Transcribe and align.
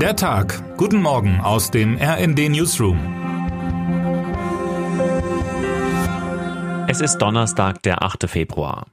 Der 0.00 0.14
Tag. 0.14 0.76
Guten 0.76 1.00
Morgen 1.00 1.40
aus 1.40 1.70
dem 1.70 1.96
RND 1.96 2.50
Newsroom. 2.50 2.98
Es 6.86 7.00
ist 7.00 7.16
Donnerstag, 7.16 7.82
der 7.82 8.02
8. 8.02 8.28
Februar. 8.28 8.88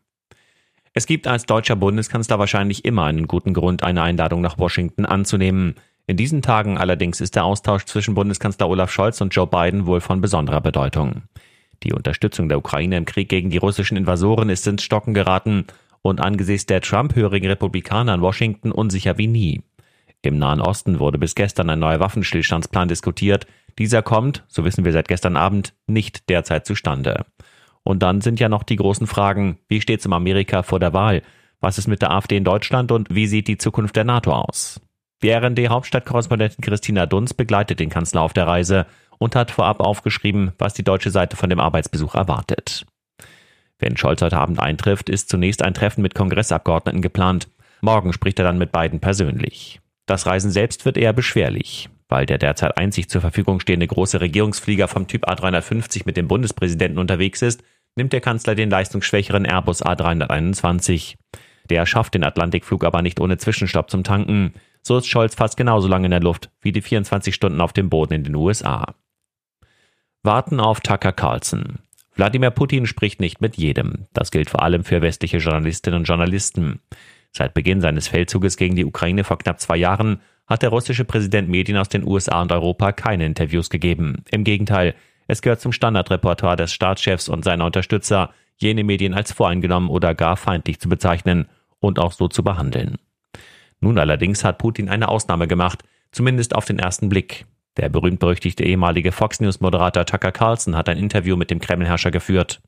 Es 0.93 1.05
gibt 1.05 1.27
als 1.27 1.45
deutscher 1.45 1.75
Bundeskanzler 1.75 2.39
wahrscheinlich 2.39 2.85
immer 2.85 3.03
einen 3.03 3.27
guten 3.27 3.53
Grund, 3.53 3.83
eine 3.83 4.01
Einladung 4.01 4.39
nach 4.39 4.57
Washington 4.57 5.05
anzunehmen. 5.05 5.75
In 6.07 6.15
diesen 6.15 6.41
Tagen 6.41 6.77
allerdings 6.77 7.19
ist 7.19 7.35
der 7.35 7.43
Austausch 7.43 7.83
zwischen 7.83 8.15
Bundeskanzler 8.15 8.69
Olaf 8.69 8.89
Scholz 8.89 9.19
und 9.19 9.35
Joe 9.35 9.47
Biden 9.47 9.85
wohl 9.85 9.99
von 9.99 10.21
besonderer 10.21 10.61
Bedeutung. 10.61 11.23
Die 11.83 11.91
Unterstützung 11.91 12.47
der 12.47 12.59
Ukraine 12.59 12.95
im 12.95 13.03
Krieg 13.03 13.27
gegen 13.27 13.49
die 13.49 13.57
russischen 13.57 13.97
Invasoren 13.97 14.49
ist 14.49 14.65
ins 14.67 14.83
Stocken 14.83 15.13
geraten 15.13 15.65
und 16.01 16.21
angesichts 16.21 16.67
der 16.67 16.79
Trump-hörigen 16.79 17.49
Republikaner 17.49 18.13
in 18.13 18.21
Washington 18.21 18.71
unsicher 18.71 19.17
wie 19.17 19.27
nie. 19.27 19.63
Im 20.23 20.37
Nahen 20.37 20.61
Osten 20.61 20.99
wurde 20.99 21.17
bis 21.17 21.35
gestern 21.35 21.69
ein 21.69 21.79
neuer 21.79 21.99
Waffenstillstandsplan 21.99 22.87
diskutiert. 22.87 23.45
Dieser 23.77 24.01
kommt, 24.01 24.43
so 24.47 24.63
wissen 24.63 24.85
wir 24.85 24.93
seit 24.93 25.09
gestern 25.09 25.35
Abend, 25.35 25.73
nicht 25.85 26.29
derzeit 26.29 26.65
zustande. 26.65 27.25
Und 27.83 28.01
dann 28.01 28.21
sind 28.21 28.39
ja 28.39 28.47
noch 28.47 28.63
die 28.63 28.77
großen 28.77 29.05
Fragen, 29.05 29.59
wie 29.67 29.81
steht 29.81 29.99
es 29.99 30.05
um 30.05 30.13
Amerika 30.13 30.63
vor 30.63 30.79
der 30.79 30.93
Wahl? 30.93 31.21
Was 31.59 31.77
ist 31.77 31.87
mit 31.87 32.01
der 32.01 32.11
AfD 32.11 32.37
in 32.37 32.45
Deutschland 32.45 32.91
und 32.91 33.13
wie 33.13 33.27
sieht 33.27 33.49
die 33.49 33.57
Zukunft 33.57 33.97
der 33.97 34.05
NATO 34.05 34.31
aus? 34.31 34.79
Die 35.21 35.29
RND-Hauptstadtkorrespondentin 35.29 36.63
Christina 36.63 37.05
Dunz 37.05 37.33
begleitet 37.33 37.79
den 37.79 37.89
Kanzler 37.89 38.21
auf 38.21 38.33
der 38.33 38.47
Reise 38.47 38.85
und 39.17 39.35
hat 39.35 39.51
vorab 39.51 39.81
aufgeschrieben, 39.81 40.53
was 40.57 40.73
die 40.73 40.83
deutsche 40.83 41.11
Seite 41.11 41.35
von 41.35 41.49
dem 41.49 41.59
Arbeitsbesuch 41.59 42.15
erwartet. 42.15 42.85
Wenn 43.79 43.97
Scholz 43.97 44.21
heute 44.21 44.37
Abend 44.37 44.59
eintrifft, 44.59 45.09
ist 45.09 45.27
zunächst 45.27 45.61
ein 45.63 45.73
Treffen 45.73 46.01
mit 46.01 46.15
Kongressabgeordneten 46.15 47.01
geplant. 47.01 47.49
Morgen 47.81 48.13
spricht 48.13 48.39
er 48.39 48.45
dann 48.45 48.57
mit 48.57 48.71
beiden 48.71 49.01
persönlich. 49.01 49.81
Das 50.05 50.25
Reisen 50.25 50.51
selbst 50.51 50.85
wird 50.85 50.97
eher 50.97 51.13
beschwerlich, 51.13 51.89
weil 52.09 52.25
der 52.25 52.37
derzeit 52.37 52.77
einzig 52.77 53.09
zur 53.09 53.21
Verfügung 53.21 53.59
stehende 53.59 53.87
große 53.87 54.19
Regierungsflieger 54.19 54.87
vom 54.87 55.07
Typ 55.07 55.27
A350 55.27 56.03
mit 56.05 56.17
dem 56.17 56.27
Bundespräsidenten 56.27 56.99
unterwegs 56.99 57.41
ist, 57.41 57.63
nimmt 57.95 58.13
der 58.13 58.21
Kanzler 58.21 58.55
den 58.55 58.69
leistungsschwächeren 58.69 59.45
Airbus 59.45 59.83
A321. 59.83 61.15
Der 61.69 61.85
schafft 61.85 62.15
den 62.15 62.23
Atlantikflug 62.23 62.83
aber 62.83 63.01
nicht 63.01 63.19
ohne 63.19 63.37
Zwischenstopp 63.37 63.89
zum 63.89 64.03
Tanken. 64.03 64.53
So 64.81 64.97
ist 64.97 65.07
Scholz 65.07 65.35
fast 65.35 65.55
genauso 65.55 65.87
lange 65.87 66.05
in 66.05 66.11
der 66.11 66.19
Luft 66.19 66.49
wie 66.61 66.73
die 66.73 66.81
24 66.81 67.33
Stunden 67.33 67.61
auf 67.61 67.71
dem 67.71 67.89
Boden 67.89 68.13
in 68.13 68.23
den 68.25 68.35
USA. 68.35 68.95
Warten 70.23 70.59
auf 70.59 70.81
Tucker 70.81 71.13
Carlson. 71.13 71.79
Wladimir 72.15 72.51
Putin 72.51 72.85
spricht 72.85 73.19
nicht 73.19 73.41
mit 73.41 73.55
jedem. 73.57 74.05
Das 74.13 74.31
gilt 74.31 74.49
vor 74.49 74.61
allem 74.61 74.83
für 74.83 75.01
westliche 75.01 75.37
Journalistinnen 75.37 76.01
und 76.01 76.07
Journalisten. 76.07 76.81
Seit 77.35 77.55
Beginn 77.55 77.81
seines 77.81 78.07
Feldzuges 78.07 78.57
gegen 78.57 78.75
die 78.75 78.85
Ukraine 78.85 79.23
vor 79.23 79.39
knapp 79.39 79.59
zwei 79.59 79.77
Jahren 79.77 80.21
hat 80.45 80.61
der 80.61 80.69
russische 80.69 81.03
Präsident 81.03 81.49
Medien 81.49 81.77
aus 81.77 81.89
den 81.89 82.05
USA 82.05 82.41
und 82.41 82.51
Europa 82.51 82.91
keine 82.91 83.25
Interviews 83.25 83.69
gegeben. 83.69 84.23
Im 84.29 84.43
Gegenteil, 84.43 84.93
es 85.27 85.41
gehört 85.41 85.61
zum 85.61 85.71
Standardrepertoire 85.71 86.57
des 86.57 86.71
Staatschefs 86.71 87.29
und 87.29 87.43
seiner 87.43 87.65
Unterstützer, 87.65 88.31
jene 88.57 88.83
Medien 88.83 89.13
als 89.13 89.31
voreingenommen 89.31 89.89
oder 89.89 90.13
gar 90.13 90.37
feindlich 90.37 90.79
zu 90.79 90.89
bezeichnen 90.89 91.47
und 91.79 91.97
auch 91.97 92.11
so 92.11 92.27
zu 92.27 92.43
behandeln. 92.43 92.97
Nun 93.79 93.97
allerdings 93.97 94.43
hat 94.43 94.59
Putin 94.59 94.89
eine 94.89 95.07
Ausnahme 95.07 95.47
gemacht, 95.47 95.83
zumindest 96.11 96.53
auf 96.55 96.65
den 96.65 96.77
ersten 96.77 97.09
Blick. 97.09 97.45
Der 97.77 97.89
berühmt-berüchtigte 97.89 98.63
ehemalige 98.63 99.11
Fox 99.11 99.39
News-Moderator 99.39 100.05
Tucker 100.05 100.31
Carlson 100.31 100.75
hat 100.75 100.87
ein 100.87 100.97
Interview 100.97 101.35
mit 101.35 101.49
dem 101.49 101.59
Kremlherrscher 101.59 102.11
geführt. 102.11 102.61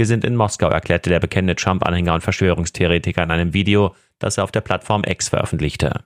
Wir 0.00 0.06
sind 0.06 0.24
in 0.24 0.34
Moskau, 0.34 0.70
erklärte 0.70 1.10
der 1.10 1.20
bekennende 1.20 1.56
Trump-Anhänger 1.56 2.14
und 2.14 2.22
Verschwörungstheoretiker 2.22 3.22
in 3.22 3.30
einem 3.30 3.52
Video, 3.52 3.94
das 4.18 4.38
er 4.38 4.44
auf 4.44 4.50
der 4.50 4.62
Plattform 4.62 5.04
X 5.06 5.28
veröffentlichte. 5.28 6.04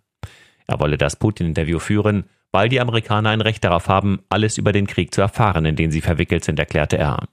Er 0.67 0.81
wolle 0.81 0.99
das 0.99 1.15
Putin-Interview 1.15 1.79
führen, 1.79 2.25
weil 2.51 2.69
die 2.69 2.81
Amerikaner 2.81 3.31
ein 3.31 3.41
Recht 3.41 3.63
darauf 3.63 3.87
haben, 3.87 4.19
alles 4.31 4.59
über 4.59 4.73
den 4.73 4.89
Krieg 4.89 5.15
zu 5.15 5.21
erfahren, 5.21 5.65
in 5.65 5.77
den 5.77 5.93
sie 5.93 6.01
verwickelt 6.01 6.43
sind, 6.43 6.59
erklärte 6.59 6.99
er. 6.99 7.29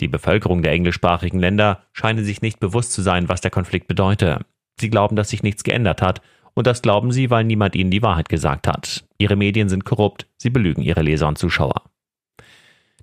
Die 0.00 0.08
Bevölkerung 0.08 0.62
der 0.62 0.72
englischsprachigen 0.72 1.40
Länder 1.40 1.82
scheine 1.94 2.24
sich 2.24 2.42
nicht 2.42 2.60
bewusst 2.60 2.92
zu 2.92 3.00
sein, 3.00 3.30
was 3.30 3.40
der 3.40 3.50
Konflikt 3.50 3.88
bedeute. 3.88 4.40
Sie 4.78 4.90
glauben, 4.90 5.16
dass 5.16 5.30
sich 5.30 5.42
nichts 5.42 5.64
geändert 5.64 6.02
hat, 6.02 6.20
und 6.52 6.66
das 6.66 6.82
glauben 6.82 7.10
sie, 7.10 7.30
weil 7.30 7.44
niemand 7.44 7.74
ihnen 7.74 7.90
die 7.90 8.02
Wahrheit 8.02 8.28
gesagt 8.28 8.68
hat. 8.68 9.06
Ihre 9.16 9.36
Medien 9.36 9.70
sind 9.70 9.86
korrupt, 9.86 10.26
sie 10.36 10.50
belügen 10.50 10.82
ihre 10.82 11.00
Leser 11.00 11.28
und 11.28 11.38
Zuschauer. 11.38 11.84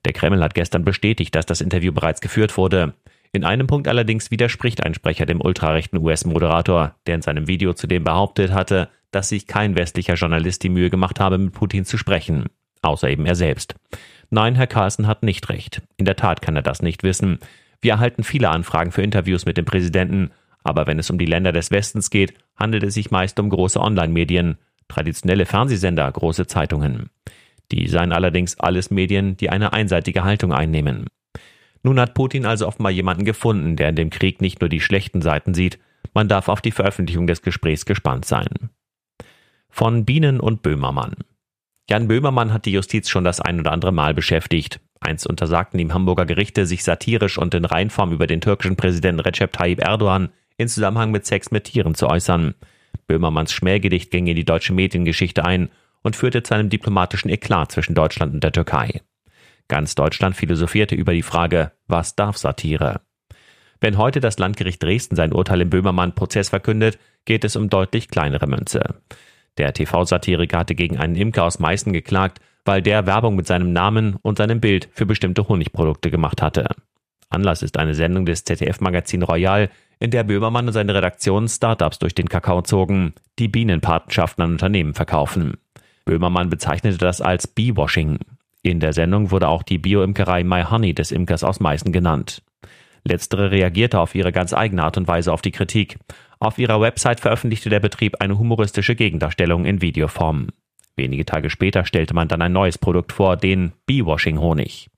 Der 0.06 0.14
Kreml 0.14 0.44
hat 0.44 0.54
gestern 0.54 0.86
bestätigt, 0.86 1.36
dass 1.36 1.46
das 1.46 1.62
Interview 1.62 1.92
bereits 1.92 2.22
geführt 2.22 2.58
wurde. 2.58 2.94
In 3.32 3.44
einem 3.44 3.68
Punkt 3.68 3.88
allerdings 3.88 4.32
widerspricht 4.32 4.84
ein 4.84 4.94
Sprecher 4.94 5.26
dem 5.26 5.42
ultrarechten 5.42 6.00
US-Moderator, 6.00 6.96
der 7.06 7.16
in 7.16 7.22
seinem 7.22 7.48
Video 7.48 7.74
zudem 7.74 8.04
behauptet 8.04 8.52
hatte, 8.52 8.90
dass 9.12 9.30
sich 9.30 9.48
kein 9.48 9.76
westlicher 9.76 10.16
Journalist 10.16 10.64
die 10.64 10.70
Mühe 10.70 10.90
gemacht 10.90 11.20
habe, 11.20 11.38
mit 11.38 11.54
Putin 11.54 11.86
zu 11.86 11.98
sprechen. 11.98 12.46
Außer 12.82 13.10
eben 13.10 13.26
er 13.26 13.36
selbst. 13.36 13.76
Nein, 14.30 14.56
Herr 14.56 14.68
Carlson 14.68 15.08
hat 15.08 15.24
nicht 15.24 15.50
recht. 15.50 15.82
In 15.98 16.06
der 16.06 16.16
Tat 16.16 16.42
kann 16.42 16.56
er 16.56 16.62
das 16.62 16.82
nicht 16.82 17.04
wissen. 17.04 17.40
Wir 17.82 17.94
erhalten 17.94 18.24
viele 18.24 18.50
Anfragen 18.50 18.92
für 18.92 19.02
Interviews 19.02 19.46
mit 19.46 19.58
dem 19.58 19.66
Präsidenten, 19.66 20.32
aber 20.64 20.88
wenn 20.88 21.00
es 21.00 21.10
um 21.10 21.18
die 21.18 21.26
Länder 21.26 21.52
des 21.52 21.72
Westens 21.72 22.10
geht, 22.10 22.34
handelt 22.56 22.84
es 22.84 22.94
sich 22.94 23.12
meist 23.12 23.40
um 23.40 23.50
große 23.50 23.80
Online-Medien, 23.80 24.58
traditionelle 24.88 25.46
Fernsehsender, 25.46 26.12
große 26.12 26.48
Zeitungen. 26.48 27.10
Die 27.72 27.88
seien 27.88 28.12
allerdings 28.12 28.60
alles 28.60 28.90
Medien, 28.90 29.38
die 29.38 29.50
eine 29.50 29.74
einseitige 29.74 30.24
Haltung 30.24 30.54
einnehmen. 30.54 31.06
Nun 31.84 32.00
hat 32.00 32.14
Putin 32.14 32.46
also 32.46 32.68
offenbar 32.68 32.92
jemanden 32.92 33.26
gefunden, 33.26 33.76
der 33.76 33.90
in 33.90 33.96
dem 33.96 34.10
Krieg 34.10 34.42
nicht 34.42 34.62
nur 34.62 34.70
die 34.70 34.82
schlechten 34.82 35.22
Seiten 35.22 35.54
sieht, 35.54 35.80
man 36.14 36.28
darf 36.28 36.50
auf 36.50 36.62
die 36.62 36.72
Veröffentlichung 36.72 37.28
des 37.28 37.42
Gesprächs 37.42 37.86
gespannt 37.86 38.26
sein. 38.26 38.70
Von 39.70 40.06
Bienen 40.06 40.40
und 40.40 40.62
Böhmermann. 40.62 41.14
Jan 41.90 42.08
Böhmermann 42.08 42.54
hat 42.54 42.66
die 42.66 42.72
Justiz 42.72 43.10
schon 43.10 43.24
das 43.24 43.40
ein 43.40 43.60
oder 43.60 43.72
andere 43.72 43.92
Mal 43.92 44.14
beschäftigt. 44.14 44.80
Einst 45.00 45.28
untersagten 45.28 45.80
ihm 45.80 45.94
Hamburger 45.94 46.26
Gerichte, 46.26 46.66
sich 46.66 46.84
satirisch 46.84 47.38
und 47.38 47.54
in 47.54 47.66
Reinform 47.66 48.12
über 48.12 48.28
den 48.28 48.42
türkischen 48.42 48.76
Präsidenten 48.76 49.22
Recep 49.22 49.54
Tayyip 49.54 49.82
Erdogan 49.82 50.30
in 50.58 50.68
Zusammenhang 50.68 51.12
mit 51.12 51.26
Sex 51.26 51.52
mit 51.52 51.66
Tieren 51.66 51.96
zu 51.96 52.08
äußern. 52.08 52.54
Böhmermanns 53.08 53.54
Schmähgedicht 53.54 54.12
ging 54.12 54.28
in 54.28 54.36
die 54.36 54.46
deutsche 54.46 54.74
Mediengeschichte 54.74 55.46
ein 55.46 55.70
und 56.04 56.16
führte 56.16 56.44
zu 56.44 56.54
einem 56.54 56.70
diplomatischen 56.70 57.30
Eklat 57.30 57.72
zwischen 57.72 57.96
Deutschland 57.96 58.34
und 58.34 58.44
der 58.44 58.52
Türkei. 58.52 59.02
Ganz 59.68 59.96
Deutschland 59.96 60.36
philosophierte 60.36 60.96
über 60.96 61.14
die 61.14 61.22
Frage, 61.22 61.72
was 61.88 62.16
darf 62.16 62.38
Satire? 62.38 63.02
Wenn 63.82 63.98
heute 63.98 64.20
das 64.20 64.40
Landgericht 64.40 64.82
Dresden 64.84 65.16
sein 65.16 65.32
Urteil 65.32 65.62
im 65.62 65.70
Böhmermann-Prozess 65.70 66.50
verkündet, 66.50 67.00
geht 67.26 67.44
es 67.44 67.56
um 67.56 67.70
deutlich 67.70 68.10
kleinere 68.10 68.48
Münze. 68.48 68.96
Der 69.58 69.74
TV-Satiriker 69.74 70.60
hatte 70.60 70.76
gegen 70.76 70.98
einen 70.98 71.16
Imker 71.16 71.44
aus 71.44 71.60
Meißen 71.60 71.94
geklagt, 71.94 72.40
weil 72.66 72.82
der 72.82 73.06
Werbung 73.06 73.36
mit 73.36 73.48
seinem 73.48 73.72
Namen 73.72 74.18
und 74.22 74.38
seinem 74.38 74.60
Bild 74.60 74.90
für 74.92 75.06
bestimmte 75.06 75.48
Honigprodukte 75.48 76.12
gemacht 76.12 76.42
hatte. 76.42 76.68
Anlass 77.30 77.62
ist 77.62 77.78
eine 77.78 77.94
Sendung 77.94 78.26
des 78.26 78.44
ZDF-Magazin 78.44 79.24
Royal, 79.24 79.70
in 80.00 80.12
der 80.12 80.24
Böhmermann 80.24 80.68
und 80.68 80.74
seine 80.74 80.96
Redaktion 80.96 81.48
Startups 81.48 82.00
durch 82.00 82.16
den 82.16 82.30
Kakao 82.30 82.62
zogen, 82.62 83.14
die 83.38 83.48
Bienenpatenschaften 83.48 84.44
an 84.44 84.52
Unternehmen 84.54 84.94
verkaufen. 84.94 85.58
Böhmermann 86.10 86.50
bezeichnete 86.50 86.98
das 86.98 87.22
als 87.22 87.46
Bee-Washing. 87.46 88.18
In 88.64 88.80
der 88.80 88.94
Sendung 88.94 89.30
wurde 89.30 89.48
auch 89.48 89.62
die 89.62 89.78
Bio-Imkerei 89.78 90.44
My 90.44 90.64
Honey 90.64 90.96
des 90.96 91.12
Imkers 91.12 91.44
aus 91.44 91.60
Meißen 91.60 91.92
genannt. 91.92 92.42
Letztere 93.04 93.52
reagierte 93.52 94.00
auf 94.00 94.16
ihre 94.16 94.32
ganz 94.32 94.52
eigene 94.52 94.82
Art 94.82 94.98
und 94.98 95.08
Weise 95.08 95.32
auf 95.32 95.44
die 95.44 95.52
Kritik. 95.52 96.00
Auf 96.40 96.58
ihrer 96.58 96.82
Website 96.82 97.20
veröffentlichte 97.20 97.70
der 97.70 97.80
Betrieb 97.80 98.22
eine 98.22 98.40
humoristische 98.40 98.96
Gegendarstellung 98.96 99.66
in 99.66 99.84
Videoform. 99.84 100.48
Wenige 100.96 101.26
Tage 101.26 101.52
später 101.52 101.86
stellte 101.86 102.16
man 102.16 102.28
dann 102.28 102.42
ein 102.42 102.54
neues 102.54 102.80
Produkt 102.80 103.14
vor, 103.14 103.38
den 103.38 103.74
Bee-Washing 103.86 104.40
Honig. 104.40 104.90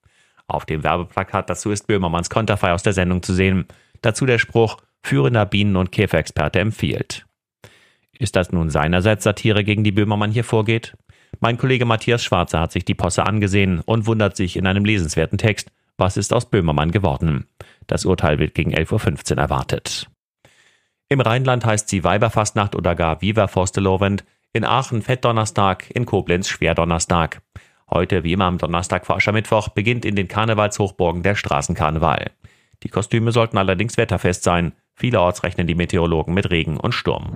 Auf 0.47 0.65
dem 0.65 0.81
Werbeplakat 0.81 1.49
dazu 1.49 1.71
ist 1.71 1.87
Böhmermanns 1.87 2.29
Konterfei 2.29 2.71
aus 2.71 2.83
der 2.83 2.93
Sendung 2.93 3.21
zu 3.21 3.33
sehen. 3.33 3.65
Dazu 4.01 4.25
der 4.25 4.39
Spruch, 4.39 4.77
führender 5.03 5.45
Bienen- 5.45 5.75
und 5.75 5.91
Käferexperte 5.91 6.61
empfiehlt. 6.61 7.25
Ist 8.21 8.35
das 8.35 8.51
nun 8.51 8.69
seinerseits 8.69 9.23
Satire, 9.23 9.63
gegen 9.63 9.83
die 9.83 9.91
Böhmermann 9.91 10.31
hier 10.31 10.43
vorgeht? 10.43 10.95
Mein 11.39 11.57
Kollege 11.57 11.85
Matthias 11.85 12.23
Schwarzer 12.23 12.59
hat 12.59 12.71
sich 12.71 12.85
die 12.85 12.93
Posse 12.93 13.25
angesehen 13.25 13.81
und 13.85 14.05
wundert 14.05 14.35
sich 14.35 14.57
in 14.57 14.67
einem 14.67 14.85
lesenswerten 14.85 15.37
Text, 15.37 15.71
was 15.97 16.17
ist 16.17 16.33
aus 16.33 16.49
Böhmermann 16.49 16.91
geworden. 16.91 17.47
Das 17.87 18.05
Urteil 18.05 18.39
wird 18.39 18.55
gegen 18.55 18.73
11.15 18.73 19.33
Uhr 19.33 19.37
erwartet. 19.37 20.07
Im 21.09 21.19
Rheinland 21.19 21.65
heißt 21.65 21.89
sie 21.89 22.03
Weiberfastnacht 22.03 22.75
oder 22.75 22.95
gar 22.95 23.21
Viva 23.21 23.47
Forstelovend, 23.47 24.23
in 24.53 24.65
Aachen 24.65 25.01
Fettdonnerstag, 25.01 25.89
in 25.91 26.05
Koblenz 26.05 26.49
Schwerdonnerstag. 26.49 27.41
Heute, 27.89 28.23
wie 28.23 28.33
immer 28.33 28.45
am 28.45 28.57
Donnerstag 28.57 29.05
vor 29.05 29.17
Aschermittwoch, 29.17 29.69
beginnt 29.69 30.05
in 30.05 30.15
den 30.15 30.27
Karnevalshochburgen 30.27 31.23
der 31.23 31.35
Straßenkarneval. 31.35 32.31
Die 32.83 32.89
Kostüme 32.89 33.31
sollten 33.31 33.57
allerdings 33.57 33.97
wetterfest 33.97 34.43
sein. 34.43 34.73
Vielerorts 34.95 35.43
rechnen 35.43 35.67
die 35.67 35.75
Meteorologen 35.75 36.33
mit 36.33 36.49
Regen 36.49 36.77
und 36.77 36.93
Sturm. 36.93 37.35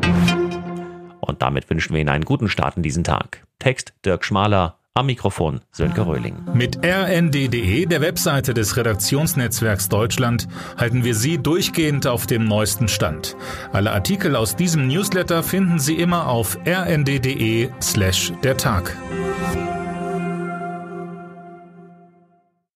Und 1.26 1.42
damit 1.42 1.70
wünschen 1.70 1.94
wir 1.94 2.02
Ihnen 2.02 2.10
einen 2.10 2.26
guten 2.26 2.50
Start 2.50 2.78
in 2.78 2.84
diesen 2.84 3.04
Tag. 3.04 3.46
Text 3.60 3.94
Dirk 4.06 4.24
Schmaler, 4.24 4.78
Am 4.94 5.08
Mikrofon 5.08 5.60
Sönke 5.72 6.08
Röhling. 6.08 6.36
Mit 6.54 6.78
rnd.de, 6.86 7.86
der 7.86 8.02
Webseite 8.02 8.54
des 8.54 8.78
Redaktionsnetzwerks 8.78 9.90
Deutschland, 9.90 10.48
halten 10.78 11.04
wir 11.04 11.16
Sie 11.16 11.38
durchgehend 11.38 12.08
auf 12.08 12.28
dem 12.28 12.46
neuesten 12.46 12.88
Stand. 12.88 13.36
Alle 13.74 13.92
Artikel 13.92 14.36
aus 14.38 14.56
diesem 14.56 14.88
Newsletter 14.88 15.44
finden 15.44 15.80
Sie 15.80 15.96
immer 15.96 16.28
auf 16.28 16.58
rnd.de 16.66 17.70
slash 17.82 18.32
der 18.44 18.56
Tag. 18.56 18.96